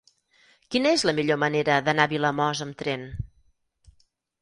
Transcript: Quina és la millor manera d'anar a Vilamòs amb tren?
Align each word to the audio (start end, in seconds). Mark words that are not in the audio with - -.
Quina 0.75 0.93
és 0.99 1.03
la 1.09 1.13
millor 1.19 1.39
manera 1.45 1.77
d'anar 1.89 2.09
a 2.09 2.13
Vilamòs 2.17 2.65
amb 2.69 2.83
tren? 2.83 3.09